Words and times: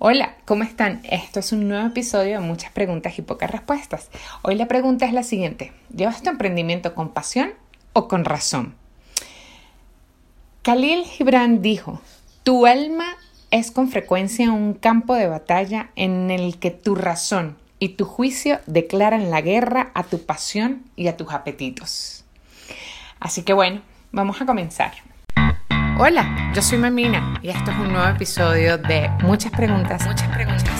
Hola, 0.00 0.36
¿cómo 0.44 0.62
están? 0.62 1.00
Esto 1.02 1.40
es 1.40 1.50
un 1.50 1.66
nuevo 1.66 1.88
episodio 1.88 2.38
de 2.38 2.46
muchas 2.46 2.70
preguntas 2.70 3.18
y 3.18 3.22
pocas 3.22 3.50
respuestas. 3.50 4.10
Hoy 4.42 4.54
la 4.54 4.68
pregunta 4.68 5.06
es 5.06 5.12
la 5.12 5.24
siguiente. 5.24 5.72
¿Llevas 5.92 6.22
tu 6.22 6.30
emprendimiento 6.30 6.94
con 6.94 7.08
pasión 7.08 7.50
o 7.94 8.06
con 8.06 8.24
razón? 8.24 8.76
Khalil 10.62 11.04
Gibran 11.04 11.62
dijo, 11.62 12.00
tu 12.44 12.66
alma 12.66 13.16
es 13.50 13.72
con 13.72 13.88
frecuencia 13.88 14.52
un 14.52 14.74
campo 14.74 15.14
de 15.14 15.26
batalla 15.26 15.90
en 15.96 16.30
el 16.30 16.60
que 16.60 16.70
tu 16.70 16.94
razón 16.94 17.58
y 17.80 17.88
tu 17.90 18.04
juicio 18.04 18.60
declaran 18.66 19.32
la 19.32 19.40
guerra 19.40 19.90
a 19.94 20.04
tu 20.04 20.24
pasión 20.24 20.84
y 20.94 21.08
a 21.08 21.16
tus 21.16 21.32
apetitos. 21.32 22.24
Así 23.18 23.42
que 23.42 23.52
bueno, 23.52 23.82
vamos 24.12 24.40
a 24.40 24.46
comenzar. 24.46 24.92
Hola, 26.00 26.52
yo 26.54 26.62
soy 26.62 26.78
Mamina 26.78 27.40
y 27.42 27.48
esto 27.48 27.72
es 27.72 27.76
un 27.76 27.92
nuevo 27.92 28.06
episodio 28.06 28.78
de 28.78 29.10
Muchas 29.24 29.50
preguntas, 29.50 30.06
muchas 30.06 30.28
preguntas 30.28 30.70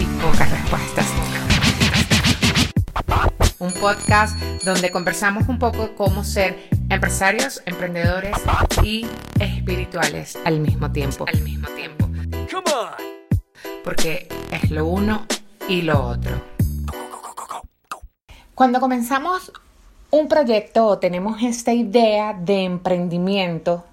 y 0.00 0.04
pocas 0.20 0.50
respuestas. 0.50 1.06
Un 3.60 3.72
podcast 3.74 4.36
donde 4.64 4.90
conversamos 4.90 5.46
un 5.46 5.60
poco 5.60 5.94
cómo 5.94 6.24
ser 6.24 6.68
empresarios, 6.88 7.62
emprendedores 7.64 8.36
y 8.82 9.06
espirituales 9.38 10.36
al 10.44 10.58
mismo 10.58 10.90
tiempo. 10.90 11.26
Al 11.32 11.42
mismo 11.42 11.68
tiempo. 11.68 12.10
Porque 13.84 14.26
es 14.50 14.68
lo 14.72 14.84
uno 14.86 15.26
y 15.68 15.82
lo 15.82 16.02
otro. 16.08 16.42
Cuando 18.56 18.80
comenzamos 18.80 19.52
un 20.10 20.26
proyecto 20.26 20.86
o 20.86 20.98
tenemos 20.98 21.40
esta 21.40 21.72
idea 21.72 22.34
de 22.34 22.64
emprendimiento, 22.64 23.84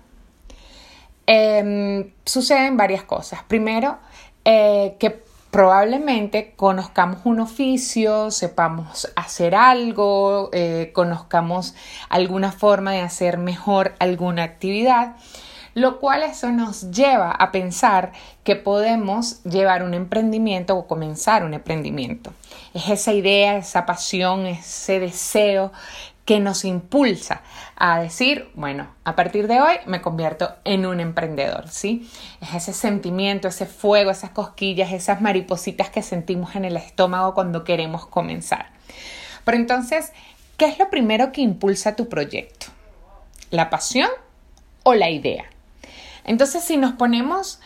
eh, 1.28 2.14
suceden 2.26 2.78
varias 2.78 3.04
cosas. 3.04 3.44
Primero, 3.44 3.98
eh, 4.46 4.96
que 5.00 5.24
probablemente 5.54 6.54
conozcamos 6.56 7.20
un 7.26 7.40
oficio, 7.40 8.32
sepamos 8.32 9.08
hacer 9.16 9.54
algo, 9.54 10.50
eh, 10.52 10.90
conozcamos 10.96 11.76
alguna 12.10 12.52
forma 12.52 12.92
de 12.92 13.02
hacer 13.02 13.38
mejor 13.38 13.94
alguna 14.00 14.42
actividad, 14.42 15.16
lo 15.76 16.00
cual 16.00 16.24
eso 16.24 16.52
nos 16.52 16.90
lleva 16.90 17.30
a 17.30 17.52
pensar 17.52 18.14
que 18.44 18.56
podemos 18.56 19.44
llevar 19.44 19.84
un 19.84 19.94
emprendimiento 19.94 20.76
o 20.76 20.88
comenzar 20.88 21.44
un 21.44 21.54
emprendimiento. 21.54 22.34
Es 22.74 22.90
esa 22.90 23.14
idea, 23.14 23.58
esa 23.58 23.86
pasión, 23.86 24.48
ese 24.48 25.00
deseo 25.00 25.72
que 26.26 26.40
nos 26.40 26.64
impulsa 26.64 27.42
a 27.76 28.00
decir, 28.00 28.50
bueno, 28.56 28.88
a 29.04 29.16
partir 29.16 29.48
de 29.48 29.60
hoy 29.60 29.76
me 29.86 30.02
convierto 30.02 30.56
en 30.64 30.86
un 30.86 31.00
emprendedor, 31.00 31.68
¿sí? 31.70 32.10
Es 32.42 32.54
ese 32.54 32.74
sentimiento, 32.74 33.50
ese 33.50 33.66
fuego, 33.66 34.12
esas 34.12 34.30
cosquillas, 34.30 34.94
esas 34.94 35.22
maripositas 35.22 35.90
que 35.90 36.02
sentimos 36.02 36.56
en 36.56 36.66
el 36.66 36.78
estómago 36.78 37.34
cuando 37.34 37.64
queremos 37.64 38.06
comenzar. 38.06 38.68
Pero 39.44 39.58
entonces, 39.58 40.14
¿qué 40.56 40.66
es 40.66 40.80
lo 40.80 40.90
primero 40.90 41.32
que 41.34 41.42
impulsa 41.42 41.96
tu 41.96 42.08
proyecto? 42.08 42.68
¿La 43.50 43.70
pasión 43.70 44.10
o 44.84 44.94
la 44.94 45.10
idea? 45.10 45.46
Entonces, 46.24 46.64
si 46.64 46.78
nos 46.78 46.94
ponemos 46.94 47.60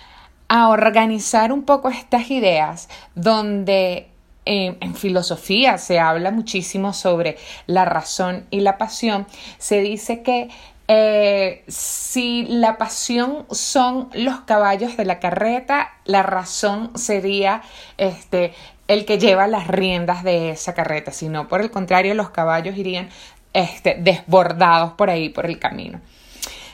a 0.48 0.70
organizar 0.70 1.52
un 1.52 1.64
poco 1.64 1.90
estas 1.90 2.32
ideas 2.32 2.90
donde 3.14 4.10
en 4.48 4.96
filosofía 4.96 5.78
se 5.78 6.00
habla 6.00 6.32
muchísimo 6.32 6.94
sobre 6.94 7.38
la 7.66 7.86
razón 7.86 8.46
y 8.50 8.62
la 8.62 8.78
pasión. 8.78 9.28
Se 9.58 9.82
dice 9.82 10.22
que 10.24 10.50
eh, 10.90 11.66
si 11.68 12.46
la 12.48 12.78
pasión 12.78 13.46
son 13.52 14.10
los 14.14 14.40
caballos 14.42 14.96
de 14.96 15.04
la 15.04 15.20
carreta, 15.20 15.92
la 16.06 16.24
razón 16.24 16.98
sería 16.98 17.62
este, 17.98 18.54
el 18.88 19.06
que 19.06 19.18
lleva 19.20 19.48
las 19.48 19.68
riendas 19.68 20.24
de 20.24 20.52
esa 20.52 20.74
carreta, 20.74 21.12
si 21.12 21.28
no, 21.28 21.50
por 21.50 21.60
el 21.60 21.72
contrario, 21.72 22.14
los 22.14 22.30
caballos 22.30 22.78
irían 22.78 23.10
este, 23.52 23.96
desbordados 24.00 24.94
por 24.94 25.10
ahí, 25.10 25.28
por 25.28 25.46
el 25.46 25.60
camino. 25.60 26.00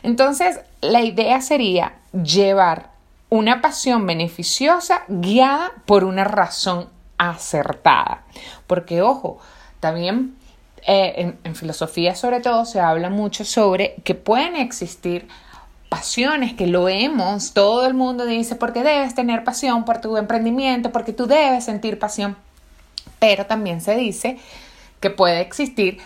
Entonces, 0.03 0.59
la 0.81 1.01
idea 1.01 1.41
sería 1.41 1.93
llevar 2.11 2.91
una 3.29 3.61
pasión 3.61 4.05
beneficiosa 4.05 5.05
guiada 5.07 5.71
por 5.87 6.03
una 6.03 6.23
razón 6.23 6.87
acertada. 7.17 8.23
Porque, 8.67 9.01
ojo, 9.01 9.39
también 9.79 10.35
eh, 10.85 11.35
en, 11.43 11.55
filosofía 11.55 12.13
sobre 12.13 12.41
todo 12.41 12.65
se 12.65 12.81
habla 12.81 13.09
mucho 13.09 13.45
sobre 13.45 13.95
que 14.03 14.15
pueden 14.15 14.57
existir 14.57 15.27
pasiones, 15.87 16.53
que 16.53 16.67
lo 16.67 16.85
vemos, 16.85 17.53
todo 17.53 17.85
el 17.85 17.93
mundo 17.93 18.25
dice, 18.25 18.55
porque 18.55 18.83
debes 18.83 19.15
tener 19.15 19.43
pasión 19.43 19.85
por 19.85 20.01
tu 20.01 20.17
emprendimiento, 20.17 20.91
porque 20.91 21.13
tú 21.13 21.27
debes 21.27 21.65
sentir 21.65 21.99
pasión, 21.99 22.35
pero 23.19 23.45
también 23.45 23.79
se 23.79 23.95
dice 23.95 24.39
que 24.99 25.09
puede 25.09 25.39
existir 25.41 25.99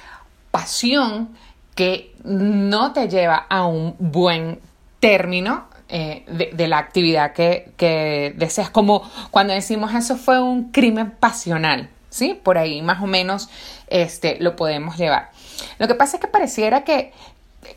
pasión 0.52 1.30
que 1.74 2.14
no 2.24 2.94
te 2.94 3.08
lleva 3.08 3.46
a 3.50 3.66
un 3.66 3.96
buen 3.98 4.60
término 5.00 5.68
eh, 5.90 6.52
de, 6.54 6.68
la 6.68 6.80
actividad 6.80 7.34
que, 7.34 7.72
que 7.78 8.34
deseas. 8.36 8.70
Como 8.70 9.10
cuando 9.32 9.54
decimos 9.54 9.94
eso 9.94 10.18
fue 10.18 10.42
un 10.42 10.72
crimen 10.72 11.12
pasional, 11.12 11.90
¿sí? 12.10 12.40
Por 12.42 12.58
ahí 12.58 12.82
más 12.82 13.02
o 13.02 13.08
menos 13.08 13.50
este, 13.88 14.38
lo 14.40 14.56
podemos 14.56 14.98
llevar. 14.98 15.32
Lo 15.80 15.88
que 15.88 15.96
pasa 15.96 16.18
es 16.18 16.22
que 16.22 16.28
pareciera 16.28 16.84
que 16.84 17.14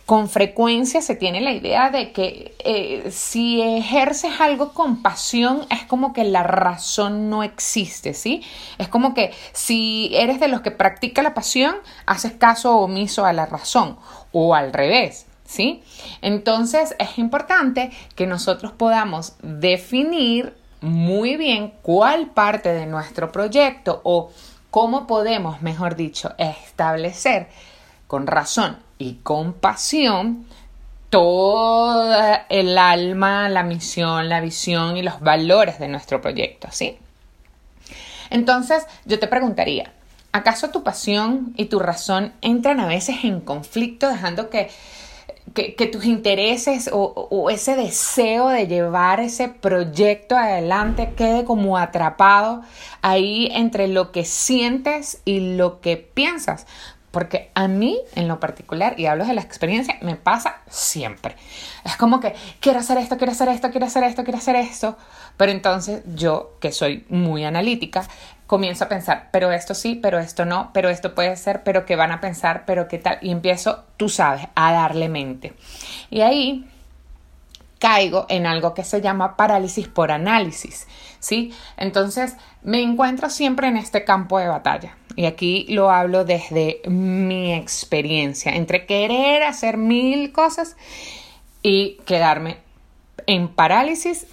con 0.06 0.28
frecuencia 0.28 1.02
se 1.02 1.14
tiene 1.14 1.40
la 1.40 1.52
idea 1.52 1.90
de 1.90 2.12
que 2.12 2.54
eh, 2.64 3.10
si 3.10 3.60
ejerces 3.62 4.40
algo 4.40 4.72
con 4.72 5.02
pasión 5.02 5.66
es 5.70 5.84
como 5.84 6.12
que 6.12 6.24
la 6.24 6.42
razón 6.42 7.30
no 7.30 7.42
existe, 7.42 8.14
¿sí? 8.14 8.42
Es 8.78 8.88
como 8.88 9.14
que 9.14 9.32
si 9.52 10.10
eres 10.14 10.40
de 10.40 10.48
los 10.48 10.60
que 10.60 10.70
practica 10.70 11.22
la 11.22 11.34
pasión, 11.34 11.76
haces 12.06 12.32
caso 12.32 12.78
omiso 12.78 13.24
a 13.24 13.32
la 13.32 13.46
razón 13.46 13.98
o 14.32 14.54
al 14.54 14.72
revés. 14.72 15.26
¿Sí? 15.50 15.82
Entonces 16.22 16.94
es 16.98 17.18
importante 17.18 17.90
que 18.14 18.26
nosotros 18.26 18.72
podamos 18.72 19.34
definir 19.42 20.54
muy 20.80 21.36
bien 21.36 21.74
cuál 21.82 22.28
parte 22.28 22.72
de 22.72 22.86
nuestro 22.86 23.32
proyecto 23.32 24.00
o 24.04 24.30
cómo 24.70 25.08
podemos, 25.08 25.60
mejor 25.60 25.96
dicho, 25.96 26.32
establecer 26.38 27.48
con 28.06 28.28
razón 28.28 28.78
y 28.96 29.14
con 29.14 29.52
pasión 29.52 30.46
toda 31.10 32.46
el 32.48 32.78
alma, 32.78 33.48
la 33.48 33.64
misión, 33.64 34.28
la 34.28 34.40
visión 34.40 34.96
y 34.96 35.02
los 35.02 35.18
valores 35.18 35.80
de 35.80 35.88
nuestro 35.88 36.20
proyecto, 36.20 36.68
¿sí? 36.70 36.96
Entonces, 38.30 38.86
yo 39.04 39.18
te 39.18 39.26
preguntaría, 39.26 39.92
¿acaso 40.30 40.70
tu 40.70 40.84
pasión 40.84 41.52
y 41.56 41.64
tu 41.64 41.80
razón 41.80 42.32
entran 42.40 42.78
a 42.78 42.86
veces 42.86 43.24
en 43.24 43.40
conflicto 43.40 44.08
dejando 44.08 44.48
que 44.48 44.70
que, 45.54 45.86
tus 45.86 46.04
intereses 46.04 46.90
o, 46.92 47.50
ese 47.50 47.76
deseo 47.76 48.48
de 48.48 48.66
llevar 48.66 49.20
ese 49.20 49.48
proyecto 49.48 50.36
adelante 50.36 51.12
quede 51.16 51.44
como 51.44 51.76
atrapado 51.76 52.62
ahí 53.02 53.48
entre 53.52 53.88
lo 53.88 54.12
que 54.12 54.24
sientes 54.24 55.20
y 55.24 55.56
lo 55.56 55.80
que 55.80 55.96
piensas. 55.96 56.66
Porque 57.10 57.50
a 57.56 57.66
mí, 57.66 57.98
en 58.14 58.28
lo 58.28 58.38
particular, 58.38 58.94
y 58.96 59.06
hablo 59.06 59.26
de 59.26 59.34
la 59.34 59.40
experiencia, 59.40 59.98
me 60.00 60.14
pasa 60.14 60.58
siempre. 60.68 61.34
Es 61.84 61.96
como 61.96 62.20
que 62.20 62.36
quiero 62.60 62.78
hacer 62.78 62.98
esto, 62.98 63.16
quiero 63.16 63.32
hacer 63.32 63.48
esto, 63.48 63.70
quiero 63.70 63.86
hacer 63.86 64.04
esto, 64.04 64.22
quiero 64.22 64.38
hacer 64.38 64.54
esto. 64.54 64.96
Pero 65.36 65.50
entonces 65.50 66.02
yo, 66.14 66.56
que 66.60 66.70
soy 66.70 67.04
muy 67.08 67.44
analítica, 67.44 68.06
comienzo 68.50 68.82
a 68.82 68.88
pensar, 68.88 69.28
pero 69.30 69.52
esto 69.52 69.74
sí, 69.74 69.94
pero 69.94 70.18
esto 70.18 70.44
no, 70.44 70.72
pero 70.74 70.88
esto 70.88 71.14
puede 71.14 71.36
ser, 71.36 71.62
pero 71.62 71.86
qué 71.86 71.94
van 71.94 72.10
a 72.10 72.20
pensar, 72.20 72.64
pero 72.66 72.88
qué 72.88 72.98
tal. 72.98 73.18
Y 73.22 73.30
empiezo, 73.30 73.84
tú 73.96 74.08
sabes, 74.08 74.48
a 74.56 74.72
darle 74.72 75.08
mente. 75.08 75.52
Y 76.10 76.22
ahí 76.22 76.66
caigo 77.78 78.26
en 78.28 78.46
algo 78.46 78.74
que 78.74 78.82
se 78.82 79.00
llama 79.00 79.36
parálisis 79.36 79.86
por 79.86 80.10
análisis, 80.10 80.88
¿sí? 81.20 81.54
Entonces 81.76 82.34
me 82.64 82.82
encuentro 82.82 83.30
siempre 83.30 83.68
en 83.68 83.76
este 83.76 84.04
campo 84.04 84.40
de 84.40 84.48
batalla. 84.48 84.96
Y 85.14 85.26
aquí 85.26 85.66
lo 85.68 85.92
hablo 85.92 86.24
desde 86.24 86.80
mi 86.88 87.54
experiencia, 87.54 88.56
entre 88.56 88.84
querer 88.84 89.44
hacer 89.44 89.76
mil 89.76 90.32
cosas 90.32 90.76
y 91.62 91.98
quedarme 92.04 92.56
en 93.28 93.46
parálisis 93.46 94.26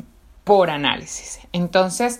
por 0.43 0.71
análisis. 0.71 1.39
Entonces, 1.53 2.19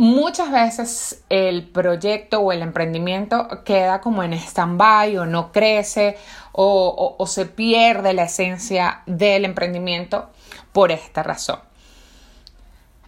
muchas 0.00 0.50
veces 0.50 1.24
el 1.28 1.68
proyecto 1.68 2.40
o 2.40 2.52
el 2.52 2.62
emprendimiento 2.62 3.62
queda 3.64 4.00
como 4.00 4.22
en 4.22 4.32
stand-by 4.32 5.18
o 5.18 5.26
no 5.26 5.52
crece 5.52 6.16
o, 6.52 7.22
se 7.26 7.44
pierde 7.44 8.14
la 8.14 8.22
esencia 8.22 9.02
del 9.04 9.44
emprendimiento 9.44 10.30
por 10.72 10.90
esta 10.90 11.22
razón. 11.22 11.60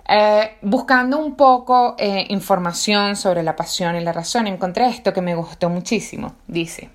Eh, 0.06 0.58
buscando 0.60 1.16
un 1.16 1.34
poco 1.34 1.96
eh, 1.98 2.26
información 2.28 3.16
sobre 3.16 3.42
la 3.42 3.56
pasión 3.56 3.96
y 3.96 4.00
la 4.00 4.12
razón, 4.12 4.46
encontré 4.46 4.86
esto 4.88 5.14
que 5.14 5.22
me 5.22 5.34
gustó 5.34 5.70
muchísimo. 5.70 6.34
Dice, 6.46 6.90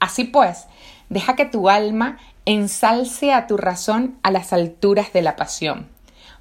así 0.00 0.24
pues, 0.24 0.66
deja 1.10 1.36
que 1.36 1.44
tu 1.44 1.68
alma 1.68 2.16
ensalce 2.46 3.34
a 3.34 3.46
tu 3.46 3.58
razón 3.58 4.16
a 4.22 4.30
las 4.30 4.54
alturas 4.54 5.12
de 5.12 5.20
la 5.20 5.36
pasión, 5.36 5.90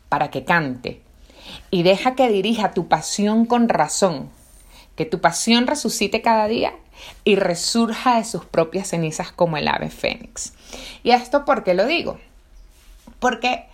para 0.08 0.30
que 0.32 0.46
cante, 0.46 1.02
y 1.72 1.84
deja 1.84 2.16
que 2.16 2.30
dirija 2.30 2.74
tu 2.74 2.88
pasión 2.88 3.46
con 3.46 3.70
razón, 3.70 4.30
que 4.96 5.06
tu 5.06 5.22
pasión 5.22 5.66
resucite 5.66 6.22
cada 6.22 6.48
día 6.48 6.74
y 7.24 7.38
resurja 7.38 8.18
de 8.18 8.26
sus 8.26 8.46
propias 8.46 8.90
cenizas 8.90 9.32
como 9.32 9.58
el 9.58 9.68
ave 9.68 9.90
fénix. 9.90 10.54
¿Y 11.02 11.12
esto 11.12 11.46
por 11.46 11.64
qué 11.64 11.74
lo 11.74 11.86
digo? 11.86 12.20
Porque 13.20 13.66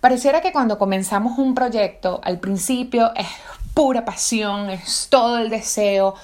pareciera 0.00 0.42
que 0.42 0.52
cuando 0.52 0.78
comenzamos 0.78 1.38
un 1.38 1.54
proyecto, 1.54 2.20
al 2.22 2.38
principio 2.38 3.12
es 3.16 3.26
pura 3.74 4.04
pasión, 4.04 4.70
es 4.70 5.08
todo 5.10 5.38
el 5.38 5.50
deseo, 5.50 6.14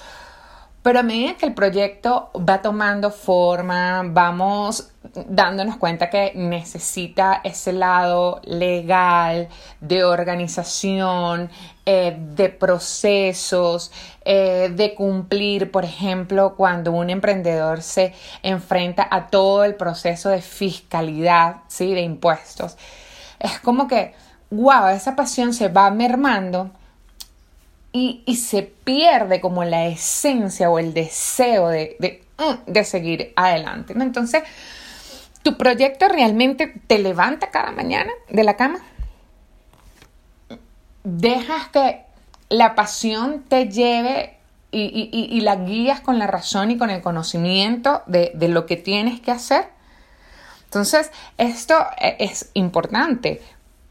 pero 0.82 0.98
a 0.98 1.02
medida 1.02 1.34
que 1.34 1.46
el 1.46 1.54
proyecto 1.54 2.30
va 2.34 2.60
tomando 2.60 3.10
forma, 3.10 4.02
vamos 4.04 4.92
dándonos 5.28 5.76
cuenta 5.76 6.10
que 6.10 6.32
necesita 6.34 7.40
ese 7.44 7.72
lado 7.72 8.40
legal, 8.44 9.48
de 9.80 10.04
organización, 10.04 11.50
eh, 11.86 12.16
de 12.18 12.48
procesos, 12.48 13.92
eh, 14.24 14.72
de 14.74 14.94
cumplir, 14.94 15.70
por 15.70 15.84
ejemplo, 15.84 16.54
cuando 16.56 16.92
un 16.92 17.10
emprendedor 17.10 17.82
se 17.82 18.14
enfrenta 18.42 19.06
a 19.10 19.28
todo 19.28 19.64
el 19.64 19.74
proceso 19.74 20.30
de 20.30 20.40
fiscalidad, 20.40 21.58
¿sí? 21.68 21.94
de 21.94 22.02
impuestos. 22.02 22.76
Es 23.38 23.60
como 23.60 23.86
que, 23.86 24.14
wow, 24.50 24.88
esa 24.88 25.14
pasión 25.14 25.52
se 25.52 25.68
va 25.68 25.90
mermando 25.90 26.70
y, 27.92 28.36
se 28.36 28.62
pierde 28.62 29.40
como 29.40 29.64
la 29.64 29.86
esencia 29.86 30.70
o 30.70 30.78
el 30.78 30.94
deseo 30.94 31.68
de, 31.68 32.22
mm, 32.38 32.70
de, 32.70 32.84
seguir 32.84 33.32
adelante. 33.36 33.94
¿no? 33.94 34.02
Entonces, 34.02 34.42
¿tu 35.42 35.58
proyecto 35.58 36.08
realmente 36.08 36.72
te 36.86 36.98
levanta 36.98 37.50
cada 37.50 37.70
mañana 37.70 38.10
de 38.30 38.44
la 38.44 38.56
cama? 38.56 38.78
¿Dejas 41.04 41.68
que 41.68 42.02
la 42.48 42.74
pasión 42.74 43.44
te 43.48 43.68
lleve 43.68 44.38
y, 44.70 45.10
y, 45.12 45.40
la 45.42 45.56
guías 45.56 46.00
con 46.00 46.18
la 46.18 46.26
razón 46.26 46.70
y 46.70 46.78
con 46.78 46.88
el 46.88 47.02
conocimiento 47.02 48.02
de, 48.06 48.32
de 48.34 48.48
lo 48.48 48.64
que 48.64 48.76
tienes 48.76 49.20
que 49.20 49.30
hacer? 49.30 49.66
Entonces, 50.64 51.10
esto 51.36 51.74
e, 51.98 52.16
es 52.20 52.50
importante 52.54 53.42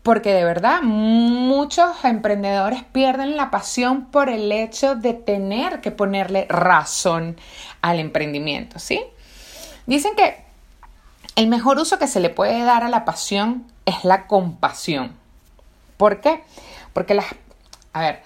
porque 0.03 0.33
de 0.33 0.43
verdad 0.43 0.81
muchos 0.81 2.03
emprendedores 2.03 2.83
pierden 2.83 3.37
la 3.37 3.51
pasión 3.51 4.05
por 4.05 4.29
el 4.29 4.51
hecho 4.51 4.95
de 4.95 5.13
tener 5.13 5.81
que 5.81 5.91
ponerle 5.91 6.47
razón 6.49 7.37
al 7.81 7.99
emprendimiento, 7.99 8.79
¿sí? 8.79 9.03
Dicen 9.85 10.15
que 10.15 10.43
el 11.35 11.47
mejor 11.47 11.77
uso 11.77 11.99
que 11.99 12.07
se 12.07 12.19
le 12.19 12.29
puede 12.29 12.63
dar 12.63 12.83
a 12.83 12.89
la 12.89 13.05
pasión 13.05 13.65
es 13.85 14.03
la 14.03 14.27
compasión. 14.27 15.15
¿Por 15.97 16.19
qué? 16.21 16.43
Porque 16.93 17.13
las... 17.13 17.25
A 17.93 18.01
ver, 18.01 18.23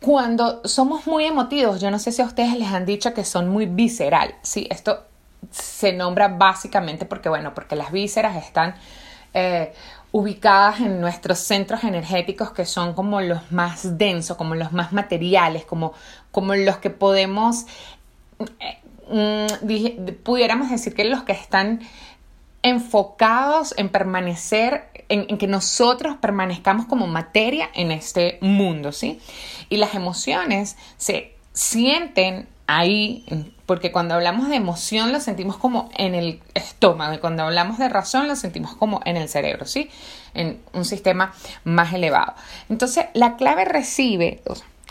cuando 0.00 0.62
somos 0.64 1.06
muy 1.06 1.24
emotivos, 1.24 1.80
yo 1.80 1.90
no 1.90 1.98
sé 1.98 2.12
si 2.12 2.22
a 2.22 2.24
ustedes 2.24 2.56
les 2.56 2.68
han 2.68 2.86
dicho 2.86 3.12
que 3.12 3.24
son 3.24 3.48
muy 3.48 3.66
visceral, 3.66 4.34
¿sí? 4.42 4.66
Esto 4.70 5.04
se 5.50 5.92
nombra 5.92 6.28
básicamente 6.28 7.04
porque, 7.04 7.28
bueno, 7.28 7.54
porque 7.54 7.76
las 7.76 7.92
vísceras 7.92 8.36
están... 8.36 8.74
Eh, 9.34 9.72
ubicadas 10.12 10.80
en 10.80 11.00
nuestros 11.00 11.38
centros 11.38 11.84
energéticos 11.84 12.50
que 12.52 12.64
son 12.64 12.94
como 12.94 13.20
los 13.20 13.52
más 13.52 13.98
densos, 13.98 14.36
como 14.36 14.54
los 14.54 14.72
más 14.72 14.92
materiales, 14.92 15.64
como, 15.64 15.92
como 16.30 16.54
los 16.54 16.78
que 16.78 16.90
podemos, 16.90 17.66
eh, 18.38 18.78
mm, 19.10 20.14
pudiéramos 20.22 20.70
decir 20.70 20.94
que 20.94 21.04
los 21.04 21.22
que 21.24 21.32
están 21.32 21.80
enfocados 22.62 23.74
en 23.76 23.88
permanecer, 23.90 24.88
en, 25.08 25.26
en, 25.28 25.38
que 25.38 25.46
nosotros 25.46 26.16
permanezcamos 26.16 26.86
como 26.86 27.06
materia 27.06 27.70
en 27.74 27.92
este 27.92 28.38
mundo, 28.40 28.92
¿sí? 28.92 29.20
Y 29.68 29.76
las 29.76 29.94
emociones 29.94 30.76
se 30.96 31.34
sienten 31.52 32.48
ahí, 32.68 33.24
porque 33.66 33.90
cuando 33.90 34.14
hablamos 34.14 34.48
de 34.48 34.56
emoción 34.56 35.10
lo 35.10 35.20
sentimos 35.20 35.56
como 35.56 35.88
en 35.96 36.14
el 36.14 36.40
estómago 36.54 37.14
y 37.14 37.18
cuando 37.18 37.42
hablamos 37.42 37.78
de 37.78 37.88
razón 37.88 38.28
lo 38.28 38.36
sentimos 38.36 38.76
como 38.76 39.00
en 39.06 39.16
el 39.16 39.28
cerebro, 39.28 39.66
¿sí? 39.66 39.90
En 40.34 40.60
un 40.74 40.84
sistema 40.84 41.32
más 41.64 41.92
elevado. 41.94 42.34
Entonces, 42.68 43.06
la 43.14 43.36
clave 43.36 43.64
recibe, 43.64 44.42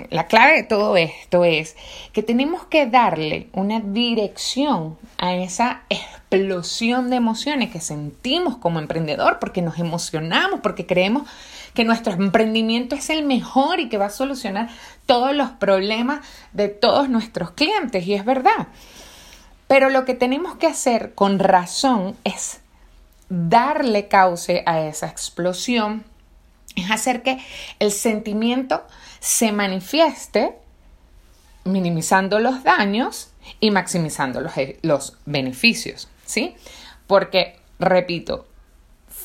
la 0.10 0.26
clave 0.26 0.54
de 0.54 0.64
todo 0.64 0.98
esto 0.98 1.44
es 1.44 1.76
que 2.14 2.24
tenemos 2.24 2.66
que 2.66 2.88
darle 2.88 3.48
una 3.54 3.80
dirección 3.80 4.98
a 5.20 5.36
esa 5.36 5.84
explosión 5.90 7.12
de 7.12 7.18
emociones 7.18 7.70
que 7.70 7.80
sentimos 7.80 8.58
como 8.58 8.80
emprendedor, 8.80 9.38
porque 9.40 9.62
nos 9.62 9.78
emocionamos, 9.78 10.62
porque 10.62 10.88
creemos 10.88 11.30
que 11.78 11.86
nuestro 11.86 12.14
emprendimiento 12.14 12.96
es 12.96 13.12
el 13.12 13.24
mejor 13.24 13.80
y 13.80 13.88
que 13.88 14.00
va 14.00 14.08
a 14.08 14.10
solucionar 14.10 14.68
todos 15.06 15.36
los 15.36 15.52
problemas 15.52 16.26
de 16.52 16.70
todos 16.70 17.08
nuestros 17.08 17.52
clientes. 17.52 18.08
Y 18.08 18.16
es 18.16 18.26
verdad. 18.26 18.70
Pero 19.68 19.92
lo 19.92 20.04
que 20.04 20.16
tenemos 20.16 20.56
que 20.56 20.66
hacer 20.66 21.14
con 21.14 21.38
razón 21.38 22.18
es 22.24 22.62
darle 23.30 24.08
cauce 24.08 24.64
a 24.66 24.82
esa 24.82 25.06
explosión, 25.06 26.04
es 26.76 26.90
hacer 26.90 27.22
que 27.22 27.38
el 27.78 27.92
sentimiento 27.92 28.84
se 29.20 29.52
manifieste 29.52 30.58
minimizando 31.64 32.40
los 32.40 32.64
daños 32.64 33.30
y 33.60 33.70
maximizando 33.70 34.42
los, 34.42 34.54
los 34.82 35.16
beneficios, 35.28 36.10
¿sí? 36.26 36.56
Porque, 37.06 37.60
repito, 37.78 38.48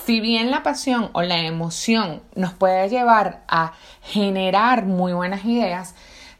si 0.04 0.20
bien 0.20 0.50
la 0.50 0.62
pasión 0.62 1.10
o 1.12 1.22
la 1.22 1.38
emoción 1.40 2.22
nos 2.34 2.52
puede 2.52 2.88
llevar 2.88 3.42
a 3.48 3.72
generar 4.02 4.84
muy 4.84 5.12
buenas 5.12 5.44
ideas, 5.44 5.94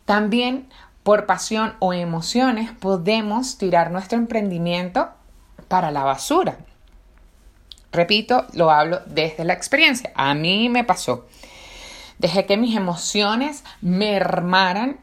también 0.05 0.69
por 1.03 1.26
pasión 1.26 1.75
o 1.79 1.93
emociones 1.93 2.70
podemos 2.73 3.59
tirar 3.59 3.91
nuestro 3.91 4.19
emprendimiento 4.19 5.11
para 5.69 5.91
la 5.91 6.05
basura. 6.05 6.59
Repito, 7.93 8.47
lo 8.55 8.70
hablo 8.70 9.00
desde 9.06 9.44
la 9.44 9.53
experiencia. 9.53 10.12
A 10.15 10.35
mí 10.35 10.69
me 10.69 10.85
pasó. 10.85 11.26
Dejé 12.19 12.47
que 12.47 12.56
mis 12.56 12.76
emociones 12.76 13.65
mermaran 13.81 14.99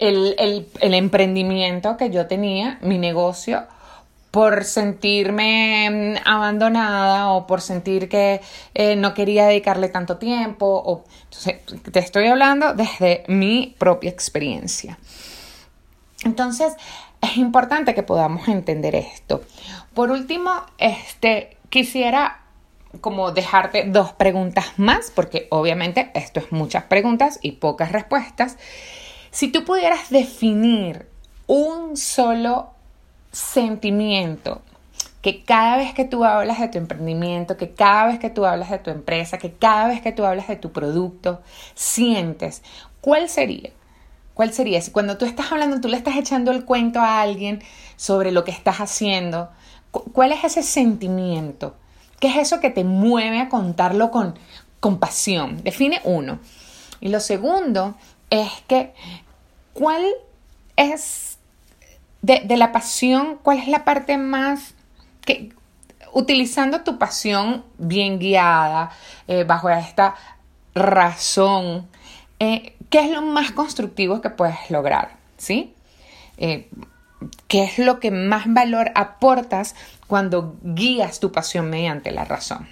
el, 0.00 0.34
el 0.38 0.94
emprendimiento 0.94 1.96
que 1.96 2.10
yo 2.10 2.26
tenía, 2.26 2.78
mi 2.80 2.98
negocio, 2.98 3.66
por 4.32 4.64
sentirme 4.64 6.16
mm, 6.24 6.28
abandonada 6.28 7.28
o 7.28 7.46
por 7.46 7.60
sentir 7.60 8.08
que 8.08 8.40
eh, 8.74 8.96
no 8.96 9.14
quería 9.14 9.46
dedicarle 9.46 9.88
tanto 9.88 10.16
tiempo. 10.16 10.66
O, 10.66 11.04
entonces, 11.24 11.60
te 11.92 11.98
estoy 12.00 12.26
hablando 12.26 12.74
desde 12.74 13.24
mi 13.28 13.76
propia 13.78 14.10
experiencia. 14.10 14.98
Entonces, 16.24 16.74
es 17.20 17.36
importante 17.36 17.94
que 17.94 18.02
podamos 18.02 18.48
entender 18.48 18.94
esto. 18.94 19.42
Por 19.94 20.10
último, 20.10 20.50
este, 20.78 21.58
quisiera 21.68 22.40
como 23.02 23.32
dejarte 23.32 23.84
dos 23.84 24.12
preguntas 24.12 24.72
más, 24.78 25.10
porque 25.10 25.46
obviamente 25.50 26.10
esto 26.14 26.40
es 26.40 26.52
muchas 26.52 26.84
preguntas 26.84 27.38
y 27.42 27.52
pocas 27.52 27.92
respuestas. 27.92 28.56
Si 29.30 29.48
tú 29.48 29.64
pudieras 29.64 30.08
definir 30.10 31.06
un 31.46 31.96
solo 31.96 32.71
sentimiento 33.32 34.62
que 35.22 35.44
cada 35.44 35.76
vez 35.76 35.94
que 35.94 36.04
tú 36.04 36.24
hablas 36.24 36.60
de 36.60 36.68
tu 36.68 36.78
emprendimiento, 36.78 37.56
que 37.56 37.70
cada 37.70 38.06
vez 38.06 38.18
que 38.18 38.28
tú 38.28 38.44
hablas 38.44 38.70
de 38.70 38.78
tu 38.78 38.90
empresa, 38.90 39.38
que 39.38 39.52
cada 39.52 39.86
vez 39.86 40.02
que 40.02 40.12
tú 40.12 40.24
hablas 40.24 40.48
de 40.48 40.56
tu 40.56 40.72
producto, 40.72 41.40
sientes, 41.74 42.62
¿cuál 43.00 43.28
sería? 43.28 43.70
¿Cuál 44.34 44.52
sería? 44.52 44.80
Si 44.80 44.90
cuando 44.90 45.18
tú 45.18 45.24
estás 45.24 45.52
hablando, 45.52 45.80
tú 45.80 45.88
le 45.88 45.96
estás 45.96 46.16
echando 46.16 46.50
el 46.50 46.64
cuento 46.64 47.00
a 47.00 47.20
alguien 47.20 47.62
sobre 47.96 48.32
lo 48.32 48.42
que 48.44 48.50
estás 48.50 48.78
haciendo, 48.78 49.50
¿cuál 49.90 50.32
es 50.32 50.42
ese 50.42 50.62
sentimiento? 50.64 51.76
¿Qué 52.18 52.28
es 52.28 52.36
eso 52.36 52.60
que 52.60 52.70
te 52.70 52.82
mueve 52.82 53.40
a 53.40 53.48
contarlo 53.48 54.10
con, 54.10 54.38
con 54.80 54.98
pasión? 54.98 55.62
Define 55.62 56.00
uno. 56.04 56.40
Y 57.00 57.08
lo 57.08 57.20
segundo 57.20 57.94
es 58.30 58.50
que, 58.66 58.92
¿cuál 59.72 60.04
es 60.76 61.31
de, 62.22 62.56
la 62.56 62.72
pasión, 62.72 63.38
¿cuál 63.42 63.58
es 63.58 63.68
la 63.68 63.84
parte 63.84 64.16
más 64.16 64.74
que, 65.24 65.52
utilizando 66.12 66.82
tu 66.82 66.98
pasión 66.98 67.64
bien 67.78 68.18
guiada, 68.18 68.90
eh, 69.28 69.44
bajo 69.44 69.68
esta 69.70 70.14
razón, 70.74 71.88
eh, 72.38 72.76
¿qué 72.90 73.00
es 73.00 73.10
lo 73.10 73.22
más 73.22 73.52
constructivo 73.52 74.20
que 74.20 74.30
puedes 74.30 74.70
lograr? 74.70 75.16
¿Sí? 75.36 75.74
Eh, 76.38 76.68
¿Qué 77.48 77.64
es 77.64 77.78
lo 77.78 78.00
que 78.00 78.10
más 78.10 78.44
valor 78.46 78.90
aportas 78.94 79.74
cuando 80.06 80.56
guías 80.62 81.20
tu 81.20 81.30
pasión 81.30 81.70
mediante 81.70 82.10
la 82.10 82.24
razón? 82.24 82.68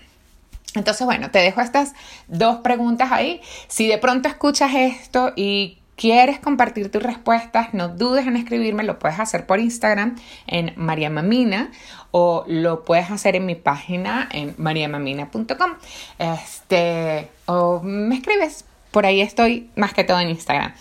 Entonces, 0.74 1.04
bueno, 1.04 1.30
te 1.30 1.40
dejo 1.40 1.60
estas 1.60 1.94
dos 2.28 2.58
preguntas 2.58 3.10
ahí. 3.10 3.40
Si 3.68 3.88
de 3.88 3.98
pronto 3.98 4.28
escuchas 4.28 4.72
esto 4.74 5.32
y 5.34 5.79
quieres 6.00 6.40
compartir 6.40 6.90
tus 6.90 7.02
respuestas, 7.02 7.74
no 7.74 7.88
dudes 7.88 8.26
en 8.26 8.34
escribirme, 8.34 8.84
lo 8.84 8.98
puedes 8.98 9.20
hacer 9.20 9.44
por 9.44 9.60
Instagram 9.60 10.16
en 10.46 10.72
Mamina 10.76 11.70
o 12.10 12.42
lo 12.48 12.86
puedes 12.86 13.10
hacer 13.10 13.36
en 13.36 13.44
mi 13.44 13.54
página 13.54 14.26
en 14.32 14.54
mariamamina.com. 14.56 15.74
Este, 16.18 17.28
o 17.44 17.80
me 17.82 18.14
escribes, 18.14 18.64
por 18.90 19.04
ahí 19.04 19.20
estoy 19.20 19.68
más 19.76 19.92
que 19.92 20.02
todo 20.02 20.18
en 20.20 20.30
Instagram. 20.30 20.72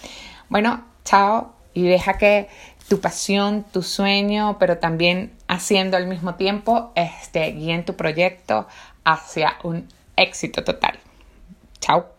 Bueno, 0.48 0.86
chao 1.04 1.54
y 1.74 1.86
deja 1.86 2.18
que 2.18 2.48
tu 2.88 3.02
pasión, 3.02 3.66
tu 3.74 3.84
sueño, 3.84 4.56
pero 4.58 4.78
también 4.78 5.34
haciendo 5.50 5.98
al 5.98 6.08
mismo 6.08 6.36
tiempo, 6.36 6.94
este, 6.96 7.52
guíen 7.52 7.84
tu 7.84 7.98
proyecto 7.98 8.70
hacia 9.04 9.58
un 9.64 9.86
éxito 10.16 10.64
total. 10.64 10.98
Chao. 11.82 12.19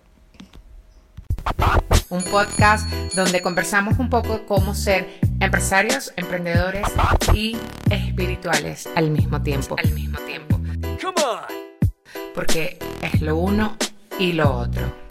Un 2.11 2.25
podcast 2.25 2.91
donde 3.15 3.41
conversamos 3.41 4.01
un 4.01 4.11
poco 4.11 4.45
cómo 4.45 4.75
ser 4.75 5.21
empresarios, 5.39 6.13
emprendedores 6.17 6.85
y 7.33 7.57
espirituales 7.89 8.89
al 8.97 9.11
mismo 9.11 9.41
tiempo. 9.43 9.77
Al 9.79 9.93
mismo 9.93 10.19
tiempo. 10.19 10.61
Porque 12.35 12.79
es 13.01 13.23
lo 13.23 13.37
uno 13.37 13.77
y 14.19 14.33
lo 14.33 14.53
otro. 14.53 15.10